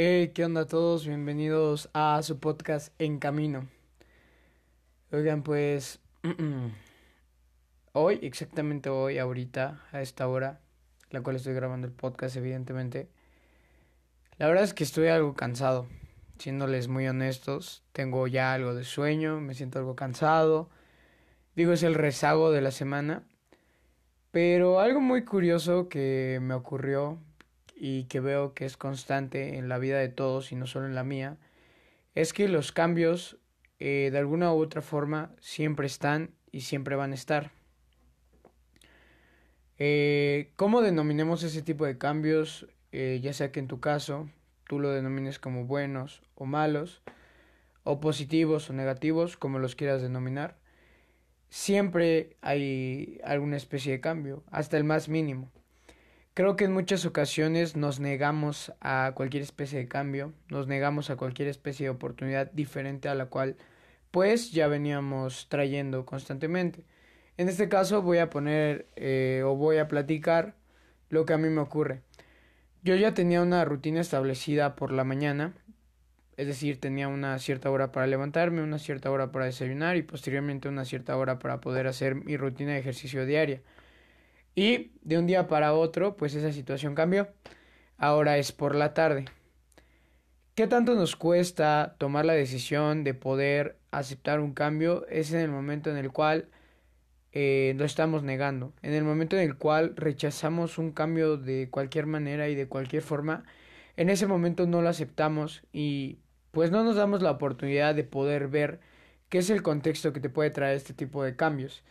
Hey, 0.00 0.30
¿qué 0.32 0.44
onda 0.44 0.60
a 0.60 0.66
todos? 0.66 1.08
Bienvenidos 1.08 1.90
a 1.92 2.22
su 2.22 2.38
podcast 2.38 2.94
En 3.00 3.18
Camino. 3.18 3.66
Oigan, 5.10 5.42
pues 5.42 5.98
hoy, 7.94 8.20
exactamente 8.22 8.90
hoy, 8.90 9.18
ahorita, 9.18 9.82
a 9.90 10.00
esta 10.00 10.28
hora, 10.28 10.60
la 11.10 11.20
cual 11.20 11.34
estoy 11.34 11.52
grabando 11.52 11.88
el 11.88 11.92
podcast, 11.92 12.36
evidentemente, 12.36 13.08
la 14.36 14.46
verdad 14.46 14.62
es 14.62 14.72
que 14.72 14.84
estoy 14.84 15.08
algo 15.08 15.34
cansado, 15.34 15.88
siéndoles 16.38 16.86
muy 16.86 17.08
honestos, 17.08 17.82
tengo 17.90 18.28
ya 18.28 18.54
algo 18.54 18.76
de 18.76 18.84
sueño, 18.84 19.40
me 19.40 19.54
siento 19.54 19.80
algo 19.80 19.96
cansado, 19.96 20.70
digo 21.56 21.72
es 21.72 21.82
el 21.82 21.94
rezago 21.94 22.52
de 22.52 22.60
la 22.60 22.70
semana, 22.70 23.24
pero 24.30 24.78
algo 24.78 25.00
muy 25.00 25.24
curioso 25.24 25.88
que 25.88 26.38
me 26.40 26.54
ocurrió 26.54 27.18
y 27.78 28.04
que 28.04 28.20
veo 28.20 28.54
que 28.54 28.64
es 28.64 28.76
constante 28.76 29.56
en 29.56 29.68
la 29.68 29.78
vida 29.78 29.98
de 29.98 30.08
todos 30.08 30.52
y 30.52 30.56
no 30.56 30.66
solo 30.66 30.86
en 30.86 30.94
la 30.94 31.04
mía, 31.04 31.36
es 32.14 32.32
que 32.32 32.48
los 32.48 32.72
cambios 32.72 33.38
eh, 33.78 34.08
de 34.10 34.18
alguna 34.18 34.52
u 34.52 34.60
otra 34.60 34.82
forma 34.82 35.30
siempre 35.40 35.86
están 35.86 36.34
y 36.50 36.62
siempre 36.62 36.96
van 36.96 37.12
a 37.12 37.14
estar. 37.14 37.52
Eh, 39.78 40.50
¿Cómo 40.56 40.82
denominemos 40.82 41.44
ese 41.44 41.62
tipo 41.62 41.86
de 41.86 41.98
cambios? 41.98 42.66
Eh, 42.90 43.20
ya 43.22 43.32
sea 43.32 43.52
que 43.52 43.60
en 43.60 43.68
tu 43.68 43.78
caso 43.78 44.28
tú 44.66 44.80
lo 44.80 44.90
denomines 44.90 45.38
como 45.38 45.64
buenos 45.64 46.22
o 46.34 46.46
malos, 46.46 47.02
o 47.84 48.00
positivos 48.00 48.68
o 48.68 48.72
negativos, 48.72 49.36
como 49.36 49.58
los 49.58 49.76
quieras 49.76 50.02
denominar, 50.02 50.58
siempre 51.48 52.36
hay 52.42 53.20
alguna 53.24 53.56
especie 53.56 53.92
de 53.92 54.00
cambio, 54.00 54.42
hasta 54.50 54.76
el 54.76 54.84
más 54.84 55.08
mínimo. 55.08 55.50
Creo 56.38 56.54
que 56.54 56.66
en 56.66 56.72
muchas 56.72 57.04
ocasiones 57.04 57.74
nos 57.74 57.98
negamos 57.98 58.72
a 58.80 59.10
cualquier 59.16 59.42
especie 59.42 59.80
de 59.80 59.88
cambio, 59.88 60.32
nos 60.48 60.68
negamos 60.68 61.10
a 61.10 61.16
cualquier 61.16 61.48
especie 61.48 61.86
de 61.86 61.90
oportunidad 61.90 62.52
diferente 62.52 63.08
a 63.08 63.16
la 63.16 63.26
cual 63.26 63.56
pues 64.12 64.52
ya 64.52 64.68
veníamos 64.68 65.48
trayendo 65.48 66.06
constantemente. 66.06 66.84
En 67.38 67.48
este 67.48 67.68
caso 67.68 68.02
voy 68.02 68.18
a 68.18 68.30
poner 68.30 68.86
eh, 68.94 69.42
o 69.44 69.56
voy 69.56 69.78
a 69.78 69.88
platicar 69.88 70.54
lo 71.08 71.26
que 71.26 71.32
a 71.32 71.38
mí 71.38 71.48
me 71.48 71.60
ocurre. 71.60 72.02
Yo 72.84 72.94
ya 72.94 73.14
tenía 73.14 73.42
una 73.42 73.64
rutina 73.64 74.00
establecida 74.00 74.76
por 74.76 74.92
la 74.92 75.02
mañana, 75.02 75.54
es 76.36 76.46
decir, 76.46 76.78
tenía 76.78 77.08
una 77.08 77.36
cierta 77.40 77.68
hora 77.68 77.90
para 77.90 78.06
levantarme, 78.06 78.62
una 78.62 78.78
cierta 78.78 79.10
hora 79.10 79.32
para 79.32 79.46
desayunar 79.46 79.96
y 79.96 80.02
posteriormente 80.02 80.68
una 80.68 80.84
cierta 80.84 81.16
hora 81.16 81.40
para 81.40 81.60
poder 81.60 81.88
hacer 81.88 82.14
mi 82.14 82.36
rutina 82.36 82.74
de 82.74 82.78
ejercicio 82.78 83.26
diaria. 83.26 83.60
Y 84.58 84.90
de 85.02 85.16
un 85.18 85.28
día 85.28 85.46
para 85.46 85.72
otro, 85.72 86.16
pues 86.16 86.34
esa 86.34 86.50
situación 86.50 86.96
cambió. 86.96 87.28
Ahora 87.96 88.38
es 88.38 88.50
por 88.50 88.74
la 88.74 88.92
tarde. 88.92 89.26
¿Qué 90.56 90.66
tanto 90.66 90.96
nos 90.96 91.14
cuesta 91.14 91.94
tomar 91.96 92.24
la 92.24 92.32
decisión 92.32 93.04
de 93.04 93.14
poder 93.14 93.78
aceptar 93.92 94.40
un 94.40 94.54
cambio? 94.54 95.06
Es 95.06 95.32
en 95.32 95.38
el 95.38 95.48
momento 95.48 95.90
en 95.90 95.96
el 95.96 96.10
cual 96.10 96.48
eh, 97.30 97.74
lo 97.76 97.84
estamos 97.84 98.24
negando. 98.24 98.72
En 98.82 98.94
el 98.94 99.04
momento 99.04 99.36
en 99.36 99.42
el 99.42 99.54
cual 99.54 99.94
rechazamos 99.94 100.76
un 100.76 100.90
cambio 100.90 101.36
de 101.36 101.68
cualquier 101.70 102.06
manera 102.06 102.48
y 102.48 102.56
de 102.56 102.66
cualquier 102.66 103.02
forma, 103.02 103.44
en 103.96 104.10
ese 104.10 104.26
momento 104.26 104.66
no 104.66 104.82
lo 104.82 104.88
aceptamos 104.88 105.62
y 105.72 106.18
pues 106.50 106.72
no 106.72 106.82
nos 106.82 106.96
damos 106.96 107.22
la 107.22 107.30
oportunidad 107.30 107.94
de 107.94 108.02
poder 108.02 108.48
ver 108.48 108.80
qué 109.28 109.38
es 109.38 109.50
el 109.50 109.62
contexto 109.62 110.12
que 110.12 110.18
te 110.18 110.30
puede 110.30 110.50
traer 110.50 110.76
este 110.76 110.94
tipo 110.94 111.22
de 111.22 111.36
cambios. 111.36 111.84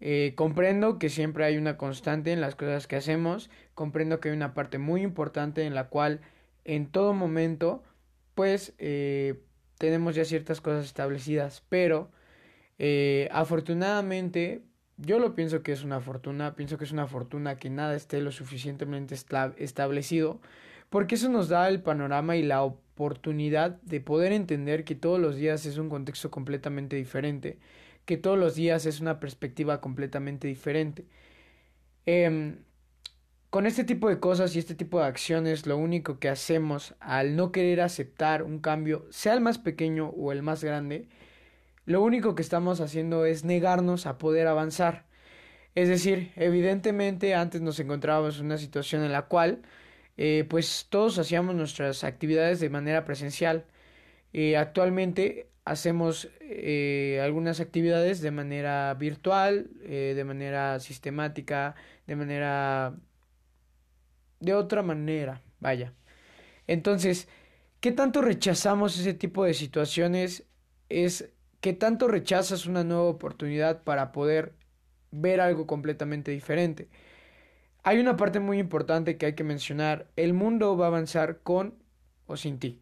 Eh, 0.00 0.34
comprendo 0.36 0.98
que 0.98 1.08
siempre 1.08 1.44
hay 1.44 1.56
una 1.56 1.76
constante 1.76 2.32
en 2.32 2.40
las 2.40 2.54
cosas 2.54 2.86
que 2.86 2.96
hacemos, 2.96 3.50
comprendo 3.74 4.20
que 4.20 4.28
hay 4.28 4.36
una 4.36 4.54
parte 4.54 4.78
muy 4.78 5.02
importante 5.02 5.64
en 5.64 5.74
la 5.74 5.88
cual 5.88 6.20
en 6.64 6.86
todo 6.86 7.14
momento 7.14 7.82
pues 8.34 8.74
eh, 8.78 9.40
tenemos 9.78 10.14
ya 10.14 10.24
ciertas 10.24 10.60
cosas 10.60 10.84
establecidas, 10.84 11.64
pero 11.68 12.10
eh, 12.78 13.28
afortunadamente 13.32 14.62
yo 14.96 15.18
lo 15.18 15.34
pienso 15.34 15.62
que 15.62 15.72
es 15.72 15.82
una 15.82 16.00
fortuna, 16.00 16.54
pienso 16.54 16.78
que 16.78 16.84
es 16.84 16.92
una 16.92 17.08
fortuna 17.08 17.56
que 17.56 17.70
nada 17.70 17.96
esté 17.96 18.20
lo 18.20 18.30
suficientemente 18.30 19.16
establecido, 19.56 20.40
porque 20.90 21.16
eso 21.16 21.28
nos 21.28 21.48
da 21.48 21.68
el 21.68 21.82
panorama 21.82 22.36
y 22.36 22.44
la 22.44 22.62
oportunidad 22.62 23.80
de 23.82 24.00
poder 24.00 24.32
entender 24.32 24.84
que 24.84 24.94
todos 24.94 25.18
los 25.18 25.36
días 25.36 25.66
es 25.66 25.78
un 25.78 25.88
contexto 25.88 26.30
completamente 26.30 26.94
diferente 26.94 27.58
que 28.08 28.16
todos 28.16 28.38
los 28.38 28.54
días 28.54 28.86
es 28.86 29.00
una 29.00 29.20
perspectiva 29.20 29.82
completamente 29.82 30.48
diferente. 30.48 31.04
Em, 32.06 32.64
con 33.50 33.66
este 33.66 33.84
tipo 33.84 34.08
de 34.08 34.18
cosas 34.18 34.56
y 34.56 34.58
este 34.58 34.74
tipo 34.74 34.98
de 34.98 35.06
acciones, 35.06 35.66
lo 35.66 35.76
único 35.76 36.18
que 36.18 36.30
hacemos 36.30 36.94
al 37.00 37.36
no 37.36 37.52
querer 37.52 37.82
aceptar 37.82 38.44
un 38.44 38.60
cambio, 38.60 39.06
sea 39.10 39.34
el 39.34 39.42
más 39.42 39.58
pequeño 39.58 40.08
o 40.08 40.32
el 40.32 40.42
más 40.42 40.64
grande, 40.64 41.08
lo 41.84 42.02
único 42.02 42.34
que 42.34 42.40
estamos 42.40 42.80
haciendo 42.80 43.26
es 43.26 43.44
negarnos 43.44 44.06
a 44.06 44.16
poder 44.16 44.46
avanzar. 44.46 45.04
Es 45.74 45.88
decir, 45.88 46.32
evidentemente 46.36 47.34
antes 47.34 47.60
nos 47.60 47.78
encontrábamos 47.78 48.38
en 48.38 48.46
una 48.46 48.58
situación 48.58 49.04
en 49.04 49.12
la 49.12 49.26
cual 49.28 49.62
eh, 50.16 50.46
pues 50.48 50.86
todos 50.88 51.18
hacíamos 51.18 51.54
nuestras 51.54 52.04
actividades 52.04 52.60
de 52.60 52.70
manera 52.70 53.04
presencial. 53.04 53.66
Y 54.32 54.54
actualmente 54.54 55.48
hacemos 55.64 56.28
eh, 56.40 57.20
algunas 57.22 57.60
actividades 57.60 58.20
de 58.20 58.30
manera 58.30 58.94
virtual, 58.94 59.70
eh, 59.82 60.14
de 60.16 60.24
manera 60.24 60.80
sistemática, 60.80 61.74
de 62.06 62.16
manera... 62.16 62.94
de 64.40 64.54
otra 64.54 64.82
manera, 64.82 65.42
vaya. 65.60 65.92
Entonces, 66.66 67.28
¿qué 67.80 67.92
tanto 67.92 68.22
rechazamos 68.22 68.98
ese 68.98 69.14
tipo 69.14 69.44
de 69.44 69.54
situaciones? 69.54 70.44
Es 70.88 71.30
qué 71.60 71.72
tanto 71.72 72.08
rechazas 72.08 72.66
una 72.66 72.84
nueva 72.84 73.04
oportunidad 73.04 73.82
para 73.82 74.12
poder 74.12 74.54
ver 75.10 75.40
algo 75.40 75.66
completamente 75.66 76.30
diferente. 76.30 76.88
Hay 77.82 77.98
una 77.98 78.16
parte 78.16 78.40
muy 78.40 78.58
importante 78.58 79.16
que 79.16 79.26
hay 79.26 79.34
que 79.34 79.44
mencionar. 79.44 80.08
El 80.16 80.34
mundo 80.34 80.76
va 80.76 80.86
a 80.86 80.88
avanzar 80.88 81.40
con 81.42 81.74
o 82.26 82.36
sin 82.36 82.58
ti. 82.58 82.80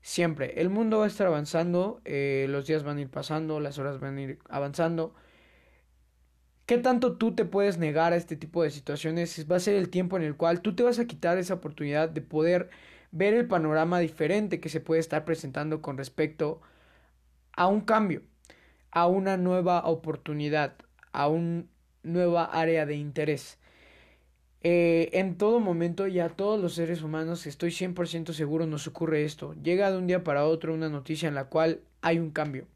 Siempre. 0.00 0.60
El 0.60 0.70
mundo 0.70 0.98
va 0.98 1.04
a 1.04 1.08
estar 1.08 1.26
avanzando, 1.26 2.00
eh, 2.04 2.46
los 2.48 2.66
días 2.66 2.82
van 2.84 2.98
a 2.98 3.00
ir 3.02 3.10
pasando, 3.10 3.60
las 3.60 3.78
horas 3.78 4.00
van 4.00 4.16
a 4.16 4.22
ir 4.22 4.38
avanzando. 4.48 5.14
¿Qué 6.66 6.78
tanto 6.78 7.16
tú 7.16 7.34
te 7.34 7.44
puedes 7.44 7.78
negar 7.78 8.12
a 8.12 8.16
este 8.16 8.36
tipo 8.36 8.62
de 8.62 8.70
situaciones? 8.70 9.46
Va 9.50 9.56
a 9.56 9.60
ser 9.60 9.74
el 9.76 9.88
tiempo 9.88 10.16
en 10.16 10.22
el 10.22 10.36
cual 10.36 10.60
tú 10.60 10.74
te 10.74 10.82
vas 10.82 10.98
a 10.98 11.06
quitar 11.06 11.38
esa 11.38 11.54
oportunidad 11.54 12.10
de 12.10 12.20
poder 12.20 12.68
ver 13.10 13.34
el 13.34 13.46
panorama 13.48 14.00
diferente 14.00 14.60
que 14.60 14.68
se 14.68 14.80
puede 14.80 15.00
estar 15.00 15.24
presentando 15.24 15.80
con 15.80 15.96
respecto 15.96 16.60
a 17.52 17.66
un 17.68 17.80
cambio, 17.80 18.22
a 18.90 19.06
una 19.06 19.36
nueva 19.36 19.86
oportunidad, 19.86 20.76
a 21.12 21.28
una 21.28 21.64
nueva 22.02 22.44
área 22.44 22.86
de 22.86 22.96
interés. 22.96 23.57
Eh, 24.62 25.10
en 25.12 25.36
todo 25.36 25.60
momento 25.60 26.08
y 26.08 26.18
a 26.18 26.30
todos 26.30 26.60
los 26.60 26.74
seres 26.74 27.02
humanos, 27.02 27.46
estoy 27.46 27.70
100% 27.70 28.32
seguro, 28.32 28.66
nos 28.66 28.86
ocurre 28.86 29.24
esto. 29.24 29.54
Llega 29.62 29.90
de 29.90 29.98
un 29.98 30.06
día 30.06 30.24
para 30.24 30.46
otro 30.46 30.74
una 30.74 30.88
noticia 30.88 31.28
en 31.28 31.34
la 31.34 31.44
cual 31.44 31.80
hay 32.00 32.18
un 32.18 32.30
cambio. 32.30 32.66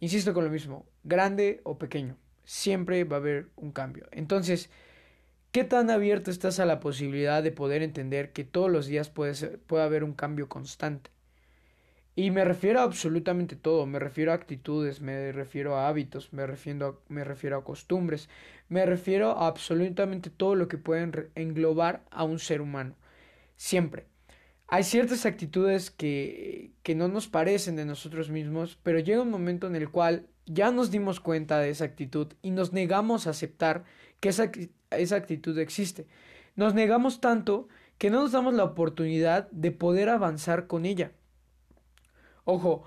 Insisto 0.00 0.34
con 0.34 0.44
lo 0.44 0.50
mismo, 0.50 0.84
grande 1.04 1.60
o 1.64 1.78
pequeño, 1.78 2.16
siempre 2.44 3.04
va 3.04 3.16
a 3.16 3.20
haber 3.20 3.48
un 3.56 3.72
cambio. 3.72 4.06
Entonces, 4.12 4.70
¿qué 5.52 5.64
tan 5.64 5.90
abierto 5.90 6.30
estás 6.30 6.60
a 6.60 6.66
la 6.66 6.80
posibilidad 6.80 7.42
de 7.42 7.52
poder 7.52 7.82
entender 7.82 8.32
que 8.32 8.44
todos 8.44 8.70
los 8.70 8.86
días 8.86 9.08
puede, 9.08 9.34
puede 9.58 9.84
haber 9.84 10.04
un 10.04 10.12
cambio 10.12 10.48
constante? 10.48 11.10
Y 12.18 12.30
me 12.30 12.46
refiero 12.46 12.80
a 12.80 12.84
absolutamente 12.84 13.56
todo, 13.56 13.84
me 13.84 13.98
refiero 13.98 14.32
a 14.32 14.34
actitudes, 14.36 15.02
me 15.02 15.32
refiero 15.32 15.76
a 15.76 15.86
hábitos, 15.86 16.32
me 16.32 16.46
refiero 16.46 16.86
a, 16.86 17.12
me 17.12 17.24
refiero 17.24 17.58
a 17.58 17.64
costumbres, 17.64 18.30
me 18.70 18.86
refiero 18.86 19.32
a 19.32 19.46
absolutamente 19.46 20.30
todo 20.30 20.54
lo 20.54 20.66
que 20.66 20.78
pueden 20.78 21.28
englobar 21.34 22.04
a 22.10 22.24
un 22.24 22.38
ser 22.38 22.62
humano. 22.62 22.96
Siempre. 23.56 24.06
Hay 24.66 24.82
ciertas 24.82 25.26
actitudes 25.26 25.90
que, 25.90 26.72
que 26.82 26.94
no 26.94 27.08
nos 27.08 27.28
parecen 27.28 27.76
de 27.76 27.84
nosotros 27.84 28.30
mismos, 28.30 28.78
pero 28.82 28.98
llega 28.98 29.20
un 29.20 29.30
momento 29.30 29.66
en 29.66 29.76
el 29.76 29.90
cual 29.90 30.26
ya 30.46 30.70
nos 30.70 30.90
dimos 30.90 31.20
cuenta 31.20 31.58
de 31.58 31.68
esa 31.68 31.84
actitud 31.84 32.28
y 32.40 32.50
nos 32.50 32.72
negamos 32.72 33.26
a 33.26 33.30
aceptar 33.30 33.84
que 34.20 34.30
esa, 34.30 34.50
esa 34.90 35.16
actitud 35.16 35.58
existe. 35.58 36.06
Nos 36.56 36.72
negamos 36.72 37.20
tanto 37.20 37.68
que 37.98 38.08
no 38.08 38.22
nos 38.22 38.32
damos 38.32 38.54
la 38.54 38.64
oportunidad 38.64 39.50
de 39.50 39.70
poder 39.70 40.08
avanzar 40.08 40.66
con 40.66 40.86
ella. 40.86 41.12
Ojo, 42.48 42.84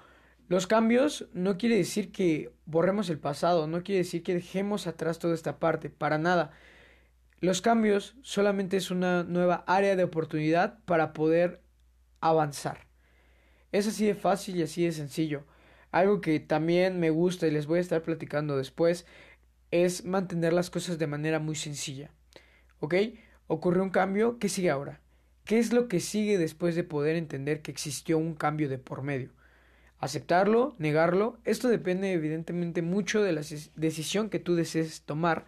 los 0.47 0.67
cambios 0.67 1.27
no 1.33 1.57
quiere 1.57 1.75
decir 1.75 2.13
que 2.13 2.53
borremos 2.65 3.09
el 3.09 3.19
pasado, 3.19 3.67
no 3.67 3.83
quiere 3.83 3.99
decir 3.99 4.23
que 4.23 4.33
dejemos 4.33 4.87
atrás 4.87 5.19
toda 5.19 5.33
esta 5.35 5.59
parte, 5.59 5.89
para 5.89 6.17
nada. 6.17 6.51
Los 7.41 7.61
cambios 7.61 8.15
solamente 8.21 8.77
es 8.77 8.89
una 8.89 9.25
nueva 9.25 9.65
área 9.67 9.97
de 9.97 10.05
oportunidad 10.05 10.79
para 10.85 11.11
poder 11.11 11.61
avanzar. 12.21 12.87
Es 13.73 13.85
así 13.85 14.05
de 14.05 14.15
fácil 14.15 14.55
y 14.55 14.63
así 14.63 14.85
de 14.85 14.93
sencillo. 14.93 15.43
Algo 15.91 16.21
que 16.21 16.39
también 16.39 17.01
me 17.01 17.09
gusta 17.09 17.45
y 17.45 17.51
les 17.51 17.67
voy 17.67 17.79
a 17.79 17.81
estar 17.81 18.01
platicando 18.01 18.55
después 18.55 19.05
es 19.71 20.05
mantener 20.05 20.53
las 20.53 20.69
cosas 20.69 20.97
de 20.99 21.07
manera 21.07 21.39
muy 21.39 21.55
sencilla. 21.55 22.11
¿Ok? 22.79 22.95
Ocurrió 23.47 23.83
un 23.83 23.89
cambio, 23.89 24.39
¿qué 24.39 24.47
sigue 24.47 24.69
ahora? 24.69 25.01
¿Qué 25.43 25.59
es 25.59 25.73
lo 25.73 25.89
que 25.89 25.99
sigue 25.99 26.37
después 26.37 26.75
de 26.75 26.85
poder 26.85 27.17
entender 27.17 27.61
que 27.61 27.71
existió 27.71 28.17
un 28.17 28.35
cambio 28.35 28.69
de 28.69 28.77
por 28.77 29.01
medio? 29.01 29.37
Aceptarlo, 29.99 30.75
negarlo, 30.77 31.37
esto 31.43 31.67
depende 31.67 32.13
evidentemente 32.13 32.81
mucho 32.81 33.21
de 33.21 33.33
la 33.33 33.41
decisión 33.75 34.29
que 34.29 34.39
tú 34.39 34.55
desees 34.55 35.01
tomar 35.03 35.45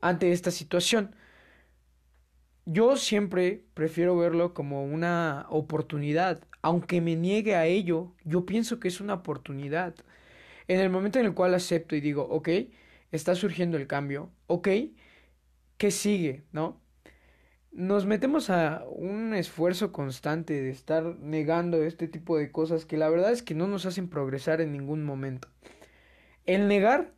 ante 0.00 0.32
esta 0.32 0.50
situación. 0.52 1.14
Yo 2.66 2.96
siempre 2.96 3.64
prefiero 3.74 4.16
verlo 4.16 4.54
como 4.54 4.84
una 4.84 5.46
oportunidad, 5.50 6.40
aunque 6.62 7.00
me 7.00 7.16
niegue 7.16 7.56
a 7.56 7.66
ello, 7.66 8.14
yo 8.24 8.46
pienso 8.46 8.78
que 8.78 8.88
es 8.88 9.00
una 9.00 9.14
oportunidad. 9.14 9.94
En 10.68 10.78
el 10.80 10.90
momento 10.90 11.18
en 11.18 11.26
el 11.26 11.34
cual 11.34 11.54
acepto 11.54 11.96
y 11.96 12.00
digo, 12.00 12.22
ok, 12.30 12.48
está 13.10 13.34
surgiendo 13.34 13.76
el 13.76 13.88
cambio, 13.88 14.30
ok, 14.46 14.68
¿qué 15.78 15.90
sigue? 15.90 16.44
¿No? 16.52 16.79
Nos 17.72 18.04
metemos 18.04 18.50
a 18.50 18.84
un 18.88 19.32
esfuerzo 19.32 19.92
constante 19.92 20.60
de 20.60 20.70
estar 20.70 21.04
negando 21.20 21.82
este 21.84 22.08
tipo 22.08 22.36
de 22.36 22.50
cosas 22.50 22.84
que 22.84 22.96
la 22.96 23.08
verdad 23.08 23.30
es 23.30 23.42
que 23.44 23.54
no 23.54 23.68
nos 23.68 23.86
hacen 23.86 24.08
progresar 24.08 24.60
en 24.60 24.72
ningún 24.72 25.04
momento. 25.04 25.48
El 26.46 26.66
negar 26.66 27.12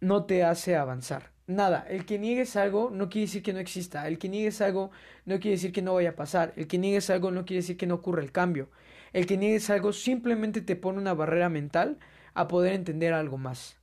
no 0.00 0.24
te 0.26 0.42
hace 0.42 0.74
avanzar. 0.74 1.32
Nada, 1.46 1.86
el 1.88 2.06
que 2.06 2.18
niegues 2.18 2.56
algo 2.56 2.90
no 2.90 3.08
quiere 3.08 3.26
decir 3.26 3.42
que 3.42 3.52
no 3.52 3.60
exista, 3.60 4.08
el 4.08 4.18
que 4.18 4.28
niegues 4.28 4.60
algo 4.62 4.90
no 5.26 5.38
quiere 5.38 5.56
decir 5.56 5.72
que 5.72 5.82
no 5.82 5.94
vaya 5.94 6.10
a 6.10 6.16
pasar, 6.16 6.54
el 6.56 6.66
que 6.66 6.78
niegues 6.78 7.10
algo 7.10 7.30
no 7.30 7.44
quiere 7.44 7.60
decir 7.60 7.76
que 7.76 7.86
no 7.86 7.96
ocurra 7.96 8.22
el 8.22 8.32
cambio, 8.32 8.70
el 9.12 9.26
que 9.26 9.36
niegues 9.36 9.70
algo 9.70 9.92
simplemente 9.92 10.62
te 10.62 10.74
pone 10.74 10.98
una 10.98 11.14
barrera 11.14 11.50
mental 11.50 11.98
a 12.32 12.48
poder 12.48 12.72
entender 12.72 13.12
algo 13.12 13.38
más. 13.38 13.78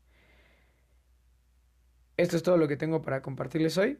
Esto 2.17 2.35
es 2.35 2.43
todo 2.43 2.57
lo 2.57 2.67
que 2.67 2.77
tengo 2.77 3.01
para 3.01 3.21
compartirles 3.21 3.77
hoy. 3.77 3.99